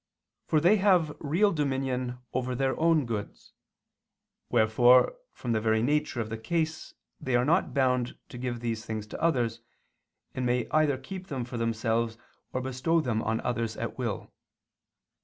[0.47, 3.53] For they have real dominion over their own goods;
[4.49, 8.83] wherefore from the very nature of the case they are not bound to give these
[8.83, 9.61] things to others,
[10.33, 12.17] and may either keep them for themselves
[12.51, 14.33] or bestow them on others at will.